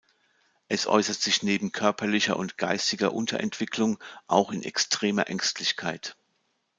[0.67, 6.17] Es äußert sich neben körperlicher und geistiger Unterentwicklung auch in extremer Ängstlichkeit.